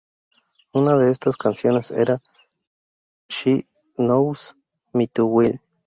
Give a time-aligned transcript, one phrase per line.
[0.73, 2.17] Una de estas canciones era
[3.29, 3.67] "She
[3.97, 4.55] Knows
[4.93, 5.61] Me Too Well".